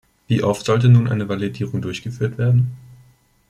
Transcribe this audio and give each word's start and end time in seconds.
Wie 0.25 0.41
oft 0.41 0.65
sollte 0.65 0.89
nun 0.89 1.07
eine 1.07 1.29
Validierung 1.29 1.83
durchgeführt 1.83 2.39
werden? 2.39 2.71